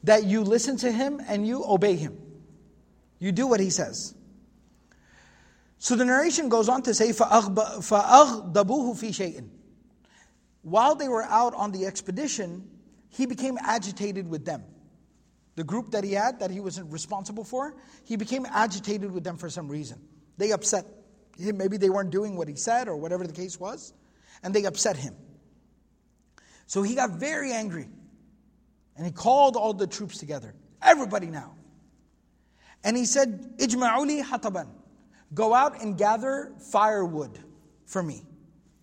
[0.04, 2.18] That you listen to him and you obey him.
[3.18, 4.14] You do what he says.
[5.78, 9.48] So the narration goes on to say, فَأَغْضَبُوهُ فِي شَيْءٍ
[10.62, 12.68] While they were out on the expedition,
[13.10, 14.64] he became agitated with them.
[15.54, 19.36] The group that he had, that he was responsible for, he became agitated with them
[19.36, 20.00] for some reason.
[20.36, 20.86] They upset
[21.38, 21.56] him.
[21.56, 23.92] Maybe they weren't doing what he said or whatever the case was,
[24.42, 25.14] and they upset him.
[26.66, 27.88] So he got very angry
[28.96, 30.54] and he called all the troops together.
[30.82, 31.54] Everybody now.
[32.84, 34.68] And he said, Ijma'uli hataban.
[35.32, 37.38] Go out and gather firewood
[37.86, 38.22] for me.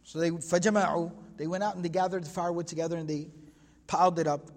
[0.04, 1.12] So they fajama'u.
[1.38, 3.28] They went out and they gathered the firewood together and they
[3.88, 4.50] piled it up.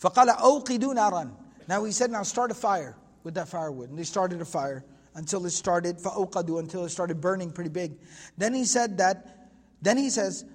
[0.00, 1.32] فَقَالَ أَوْقِدُوا نَارًا
[1.66, 3.90] Now he said, now start a fire with that firewood.
[3.90, 4.84] And they started a fire
[5.15, 7.97] until it started fa'uqadu until it started burning pretty big.
[8.37, 9.49] Then he said that.
[9.81, 10.45] Then he says.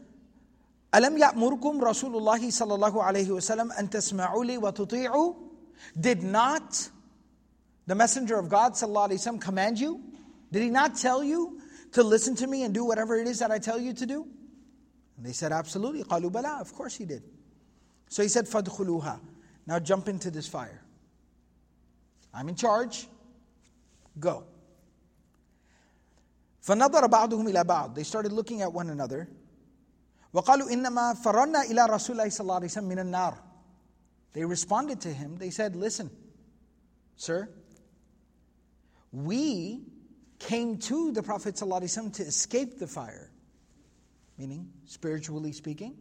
[0.92, 5.36] "Alam يأمركم Rasulullah sallallahu alayhi wa عليه وسلم أن تسمعوا
[5.98, 6.90] Did not
[7.86, 10.02] the messenger of God sallallahu الله عليه command you?
[10.52, 11.60] Did he not tell you
[11.92, 14.26] to listen to me and do whatever it is that I tell you to do?
[15.16, 16.02] And they said, absolutely.
[16.04, 17.22] قالوا بلا, of course he did.
[18.08, 19.20] So he said, "Fadkhuluha."
[19.66, 20.82] Now jump into this fire.
[22.34, 23.06] I'm in charge.
[24.18, 24.44] Go.
[26.65, 29.29] فَنَظَرَ بَعْضُهُمْ إِلَى بَعْضٍ They started looking at one another.
[30.33, 33.37] وَقَالُوا إِنَّمَا فَرَرْنَا إِلَى رَسُولِ اللَّهِ صلى الله عليه وسلم مِنَ النَّارِ
[34.33, 35.37] They responded to him.
[35.37, 36.09] They said, listen,
[37.15, 37.47] sir,
[39.11, 39.83] we
[40.39, 43.31] came to the Prophet ﷺ to escape the fire.
[44.37, 45.95] Meaning, spiritually speaking.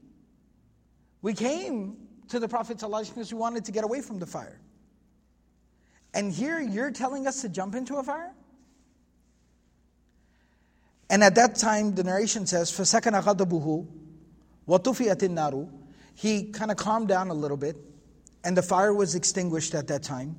[1.22, 1.96] We came
[2.28, 4.60] to the Prophet ﷺ because we wanted to get away from the fire.
[6.12, 8.32] And here you're telling us to jump into a fire?
[11.10, 13.86] And at that time, the narration says, فَسَكَنَ غَضَبُهُ
[14.68, 15.70] وَطُفِيَتِ النَّارُ
[16.14, 17.76] He kind of calmed down a little bit,
[18.42, 20.36] and the fire was extinguished at that time.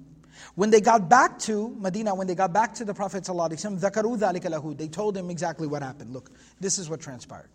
[0.56, 4.88] When they got back to Medina, when they got back to the Prophet ﷺ, they
[4.88, 6.12] told him exactly what happened.
[6.12, 7.50] Look, this is what transpired.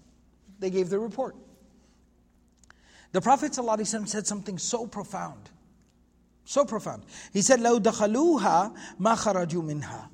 [0.58, 1.36] They gave the report.
[3.12, 5.50] The Prophet ﷺ said something so profound.
[6.44, 7.04] So profound.
[7.32, 10.08] He said, لَوْ دَخَلُوهَا مَا خَرَجُوا مِنْهَا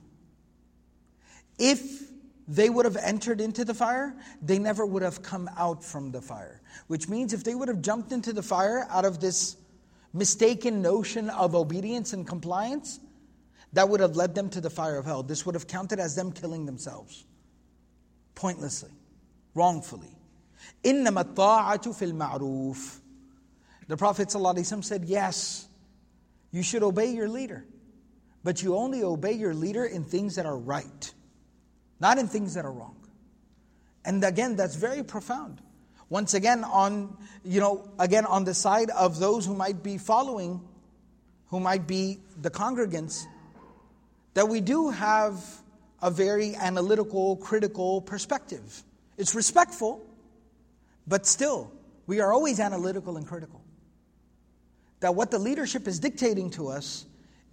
[1.58, 2.06] If
[2.50, 6.20] they would have entered into the fire, they never would have come out from the
[6.20, 6.60] fire.
[6.86, 9.56] Which means if they would have jumped into the fire out of this
[10.12, 13.00] mistaken notion of obedience and compliance,
[13.72, 15.22] that would have led them to the fire of hell.
[15.22, 17.24] This would have counted as them killing themselves
[18.36, 18.90] pointlessly,
[19.54, 20.16] wrongfully.
[20.84, 23.00] إِنَّمَا الطَّاعَةُ فِي الْمَعْرُوفِ
[23.88, 25.66] The Prophet ﷺ said, Yes,
[26.52, 27.64] you should obey your leader,
[28.44, 31.12] but you only obey your leader in things that are right,
[32.01, 32.95] not in things that are wrong.
[34.03, 35.61] And again, that's very profound.
[36.09, 40.59] Once again, on, you know, again, on the side of those who might be following,
[41.47, 43.23] who might be the congregants,
[44.33, 45.41] that we do have
[46.01, 48.83] a very analytical, critical perspective.
[49.17, 50.03] It's respectful,
[51.07, 51.71] but still,
[52.07, 53.61] we are always analytical and critical.
[55.01, 57.05] That what the leadership is dictating to us,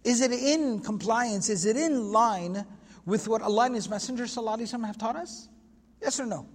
[0.04, 1.50] is it in compliance?
[1.50, 2.64] Is it in line
[3.08, 5.48] with what Allah and His Messenger have taught us?
[6.02, 6.46] Yes or no?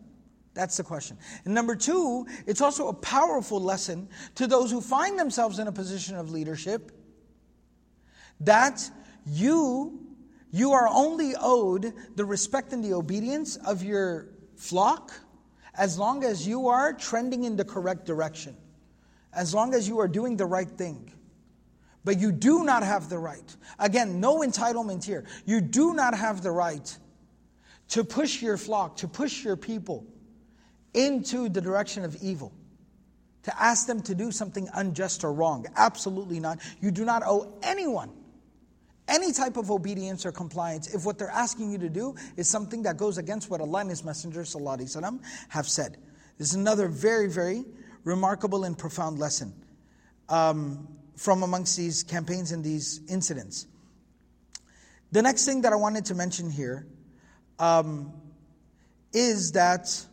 [0.54, 1.18] That's the question.
[1.46, 5.72] And number two, it's also a powerful lesson to those who find themselves in a
[5.72, 6.92] position of leadership
[8.42, 8.88] that
[9.26, 10.00] you
[10.52, 15.12] you are only owed the respect and the obedience of your flock
[15.74, 18.56] as long as you are trending in the correct direction,
[19.34, 21.12] as long as you are doing the right thing.
[22.05, 25.25] But you do not have the right, again, no entitlement here.
[25.45, 26.97] You do not have the right
[27.89, 30.07] to push your flock, to push your people
[30.95, 32.53] into the direction of evil,
[33.43, 35.67] to ask them to do something unjust or wrong.
[35.77, 36.61] Absolutely not.
[36.81, 38.11] You do not owe anyone
[39.09, 42.83] any type of obedience or compliance if what they're asking you to do is something
[42.83, 45.97] that goes against what Allah and His Messenger وسلم, have said.
[46.37, 47.65] This is another very, very
[48.05, 49.53] remarkable and profound lesson
[50.29, 53.68] um, from amongst these campaigns and these incidents.
[55.12, 56.88] The next thing that I wanted to mention here
[57.60, 58.14] um,
[59.14, 60.06] is that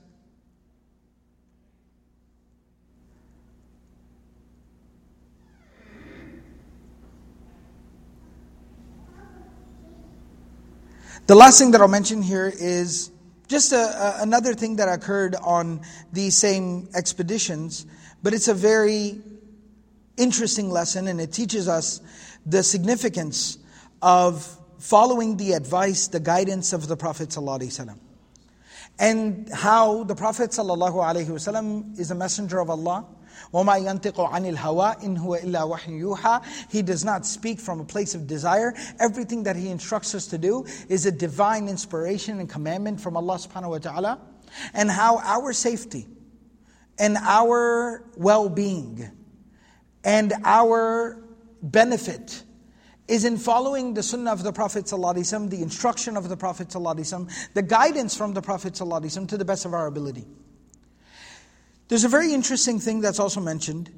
[11.31, 13.13] The last thing that I'll mention here is
[13.47, 15.83] just a, a, another thing that occurred on
[16.13, 17.87] these same expeditions,
[18.21, 19.21] but it's a very
[20.20, 22.02] interesting lesson and it teaches us
[22.46, 23.58] the significance
[24.02, 27.98] of following the advice, the guidance of the Prophet ﷺ.
[28.98, 33.06] And how the Prophet ﷺ is a messenger of Allah
[33.54, 37.86] وَمَا يَنْتِقُ عَنِ الْهَوَىٰ إِنْ هُوَ إِلَّا وَحْيٌ يُوحَىٰ He does not speak from a
[37.86, 38.74] place of desire.
[39.00, 43.36] Everything that He instructs us to do is a divine inspiration and commandment from Allah
[43.36, 44.20] subhanahu wa ta'ala.
[44.74, 46.08] And how our safety
[46.98, 49.12] and our well-being
[50.04, 51.22] and our
[51.62, 52.44] benefit
[53.08, 57.54] is in following the sunnah of the Prophet ﷺ, the instruction of the Prophet ﷺ,
[57.54, 60.26] the guidance from the Prophet ﷺ to the best of our ability.
[61.88, 63.92] There's a very interesting thing that's also mentioned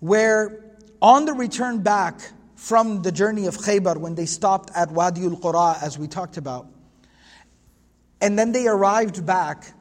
[0.00, 0.64] where
[1.02, 2.20] on the return back
[2.56, 6.38] from the journey of Khaybar, when they stopped at Wadi al Qura, as we talked
[6.38, 6.66] about,
[8.20, 9.74] and then they arrived back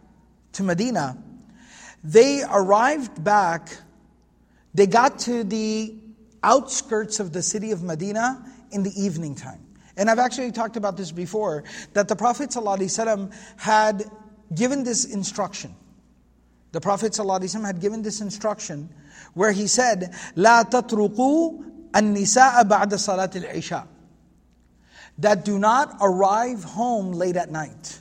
[0.54, 1.18] to Medina,
[2.04, 3.70] they arrived back,
[4.78, 5.96] they got to the
[6.44, 9.60] outskirts of the city of Medina in the evening time.
[9.96, 11.64] And I've actually talked about this before
[11.94, 14.04] that the Prophet ﷺ had
[14.54, 15.76] given this instruction.
[16.72, 18.90] The Prophet ﷺ had given this instruction
[19.36, 21.64] where he said, لا تطرقوا
[21.94, 23.88] النساء بعد صلاة العشاء.
[25.20, 28.00] That do not arrive home late at night.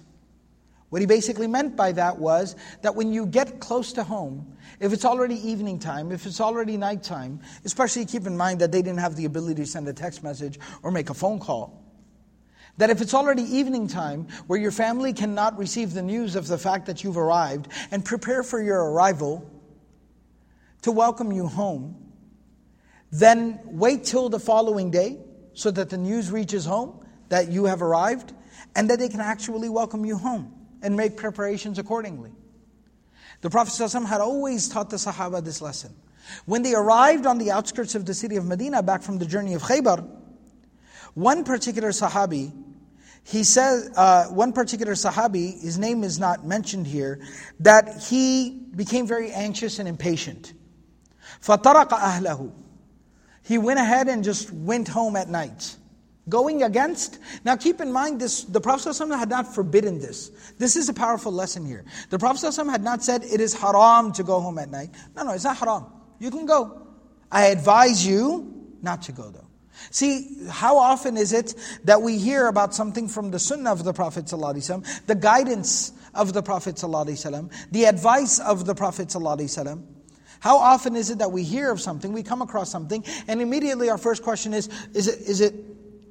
[0.90, 4.94] What he basically meant by that was that when you get close to home, if
[4.94, 9.00] it's already evening time, if it's already nighttime, especially keep in mind that they didn't
[9.00, 11.84] have the ability to send a text message or make a phone call,
[12.78, 16.58] that if it's already evening time where your family cannot receive the news of the
[16.58, 19.50] fact that you've arrived and prepare for your arrival
[20.84, 21.98] to welcome you home,
[23.12, 25.18] then wait till the following day
[25.54, 28.32] so that the news reaches home that you have arrived
[28.76, 32.33] and that they can actually welcome you home and make preparations accordingly.
[33.41, 35.95] The Prophet ﷺ had always taught the Sahaba this lesson.
[36.47, 39.55] When they arrived on the outskirts of the city of Medina back from the journey
[39.55, 40.09] of Khaybar,
[41.14, 42.53] one particular Sahabi,
[43.24, 47.20] he says, uh, one particular Sahabi, his name is not mentioned here,
[47.61, 50.53] that he became very anxious and impatient.
[51.43, 52.53] فَطَرَقَ أَهْلَهُ
[53.43, 55.76] He went ahead and just went home at night.
[56.28, 60.30] Going against, now keep in mind this, the Prophet ﷺ had not forbidden this.
[60.57, 61.85] This is a powerful lesson here.
[62.11, 64.91] The Prophet ﷺ had not said it is haram to go home at night.
[65.16, 65.87] No, no, it's not haram.
[66.20, 66.87] You can go.
[67.30, 69.49] I advise you not to go though.
[69.91, 71.55] See, how often is it
[71.85, 76.33] that we hear about something from the sunnah of the Prophet ﷺ, the guidance of
[76.33, 79.85] the Prophet ﷺ, the advice of the Prophet ﷺ?
[80.39, 83.91] How often is it that we hear of something, we come across something, and immediately
[83.91, 85.55] our first question is, is it, is it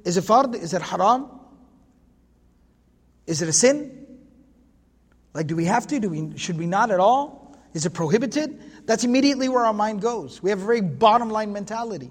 [0.07, 0.55] is it fard?
[0.55, 1.27] Is it haram?
[3.27, 4.07] Is it a sin?
[5.33, 5.99] Like, do we have to?
[5.99, 7.57] Do we, should we not at all?
[7.73, 8.85] Is it prohibited?
[8.85, 10.41] That's immediately where our mind goes.
[10.41, 12.09] We have a very bottom line mentality.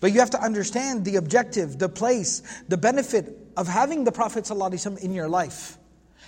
[0.00, 4.46] But you have to understand the objective, the place, the benefit of having the Prophet
[4.46, 5.78] ﷺ in your life.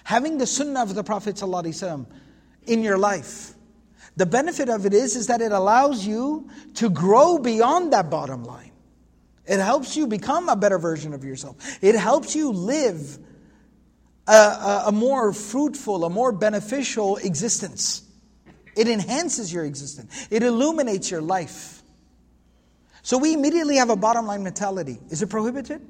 [0.05, 2.07] Having the sunnah of the Prophet ﷺ
[2.67, 3.55] in your life.
[4.17, 8.45] The benefit of it is, is that it allows you to grow beyond that bottom
[8.45, 8.72] line.
[9.47, 11.57] It helps you become a better version of yourself.
[11.83, 13.19] It helps you live
[14.27, 18.03] a, a, a, more fruitful, a more beneficial existence.
[18.77, 21.83] It enhances your existence, it illuminates your life.
[23.03, 24.99] So we immediately have a bottom line mentality.
[25.11, 25.83] Is it prohibited?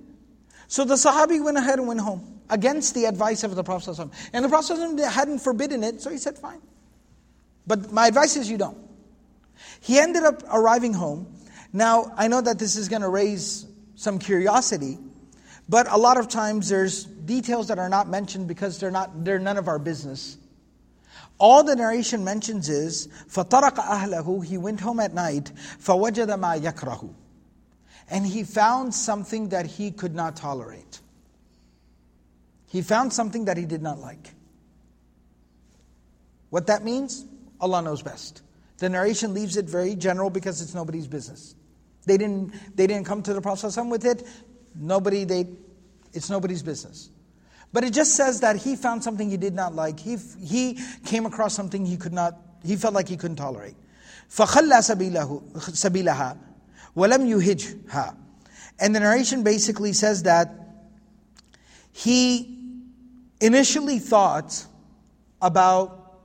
[0.67, 3.99] So the Sahabi went ahead and went home against the advice of the Prophet.
[4.33, 6.63] And the Prophet hadn't forbidden it, so he said, fine.
[7.67, 8.79] But my advice is you don't.
[9.81, 11.27] He ended up arriving home
[11.74, 14.98] now, I know that this is going to raise some curiosity,
[15.70, 19.40] but a lot of times there's details that are not mentioned because they're not they're
[19.40, 20.38] none of our business.
[21.40, 27.14] All the narration mentions is فَطَرَقَ أَهْلَهُ He went home at night فَوَجَدَ مَا يَكْرَهُ
[28.10, 31.00] And he found something that he could not tolerate.
[32.70, 34.34] He found something that he did not like.
[36.50, 37.26] What that means,
[37.60, 38.42] Allah knows best.
[38.78, 41.56] The narration leaves it very general because it's nobody's business.
[42.06, 44.26] They didn't, they didn't come to the Prophet with it.
[44.76, 45.46] Nobody, they,
[46.14, 47.10] it's nobody's business.
[47.74, 50.00] But it just says that he found something he did not like.
[50.00, 53.76] He, he came across something he could not, he felt like he couldn't tolerate.
[54.30, 54.80] فَخَلَّى
[55.54, 56.38] سَبِيلَهَا
[56.96, 58.16] وَلَمْ يُهِجْهَا
[58.80, 60.54] And the narration basically says that
[61.92, 62.58] he
[63.42, 64.66] initially thought
[65.42, 66.22] about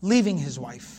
[0.00, 0.95] leaving his wife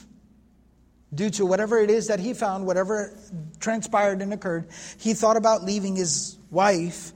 [1.14, 3.14] due to whatever it is that he found, whatever
[3.60, 4.68] transpired and occurred,
[5.00, 7.14] he thought about leaving his wife.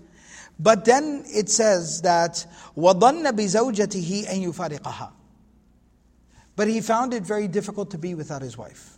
[0.59, 2.45] But then it says that
[2.75, 5.11] وَظَنَّ بِزَوْجَتِهِ أَن يُفَارِقَهَا
[6.55, 8.97] But he found it very difficult to be without his wife.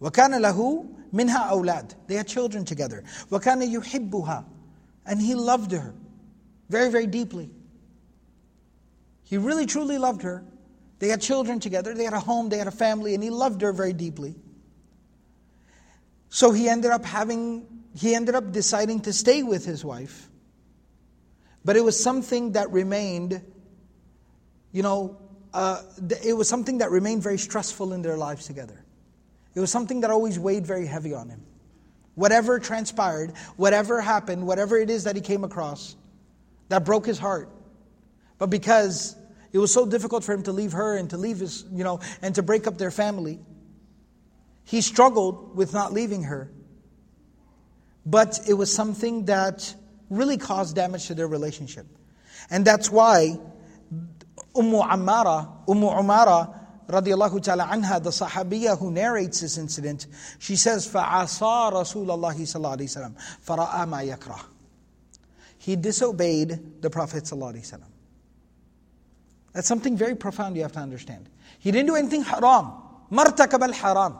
[0.00, 3.04] وَكَانَ لَهُ مِنْهَا أَوْلَادٍ They had children together.
[3.30, 4.44] وَكَانَ يُحِبُّهَا
[5.06, 5.94] And he loved her
[6.68, 7.50] very, very deeply.
[9.24, 10.44] He really, truly loved her.
[11.01, 13.63] They had children together, they had a home, they had a family, and he loved
[13.63, 14.35] her very deeply.
[16.29, 20.29] So he ended up having, he ended up deciding to stay with his wife.
[21.65, 23.41] But it was something that remained,
[24.71, 25.17] you know,
[25.55, 25.81] uh,
[26.23, 28.85] it was something that remained very stressful in their lives together.
[29.55, 31.41] It was something that always weighed very heavy on him.
[32.13, 35.95] Whatever transpired, whatever happened, whatever it is that he came across,
[36.69, 37.49] that broke his heart.
[38.37, 39.15] But because
[39.52, 42.00] it was so difficult for him to leave her and to leave his, you know,
[42.22, 43.40] and to break up their family.
[44.64, 46.50] He struggled with not leaving her.
[48.04, 49.74] But it was something that
[50.10, 51.86] really caused damage to their relationship.
[52.50, 53.38] And that's why
[54.54, 60.06] Ummu Ammara, Ummu Umara, radiallahu ta'ala anha, the Sahabiya who narrates this incident,
[60.38, 64.44] she says, فَعَصَى رَسُولَ اللَّهِ صَلَّى اللَّهِ وسلم فَرَأَى مَا يَكْرَهُ
[65.58, 67.89] He disobeyed the Prophet sallallahu alaihi wasallam.
[69.52, 71.28] That's something very profound you have to understand.
[71.58, 72.82] He didn't do anything haram.
[73.10, 74.18] مرتكب الحرام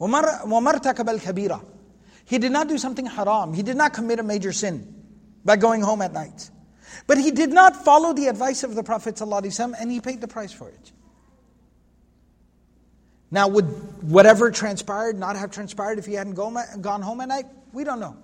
[0.00, 1.64] ومرتكب الكبيرة
[2.24, 3.52] He did not do something haram.
[3.54, 4.94] He did not commit a major sin
[5.44, 6.50] by going home at night.
[7.06, 10.28] But he did not follow the advice of the Prophet ﷺ and he paid the
[10.28, 10.92] price for it.
[13.30, 13.64] Now, would
[14.02, 17.46] whatever transpired not have transpired if he hadn't gone home at night?
[17.72, 18.16] We don't know.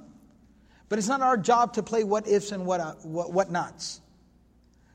[0.89, 4.01] But it's not our job to play what ifs and what, uh, what, what nots.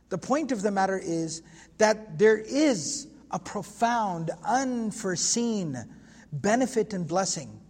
[0.08, 1.42] The point of the matter is
[1.78, 5.76] that there is a profound, unforeseen
[6.32, 7.60] benefit and blessing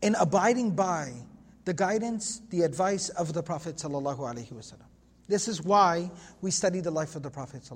[0.00, 1.12] in abiding by
[1.64, 3.82] the guidance, the advice of the Prophet.
[5.26, 6.10] This is why
[6.40, 7.68] we study the life of the Prophet.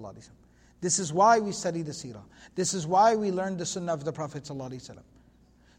[0.80, 2.22] This is why we study the seerah.
[2.54, 4.46] This is why we learn the sunnah of the Prophet.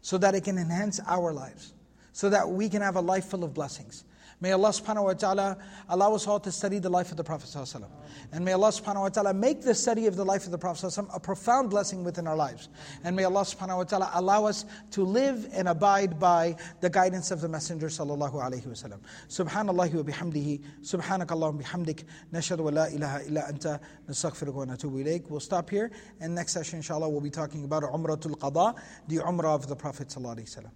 [0.02, 1.72] So that it can enhance our lives,
[2.12, 4.04] so that we can have a life full of blessings.
[4.42, 5.58] May Allah subhanahu wa ta'ala
[5.90, 7.54] allow us all to study the life of the Prophet.
[8.32, 10.96] And may Allah subhanahu wa ta'ala make the study of the life of the Prophet
[11.12, 12.70] a profound blessing within our lives.
[13.04, 17.30] And may Allah subhanahu wa ta'ala allow us to live and abide by the guidance
[17.30, 19.00] of the Messenger sallallahu alayhi wa sallam.
[19.28, 23.78] Subhanallah wa bihamdihi, subhanakallah bihamdik, nashadu wa la ilaha illa anta,
[24.08, 25.28] nastaghfiruka wa natubu ilayk.
[25.28, 25.90] We'll stop here.
[26.18, 28.74] And next session, inshallah, we'll be talking about Umratul Qada,
[29.06, 30.70] the Umrah of the Prophet sallallahu alayhi wa sallam.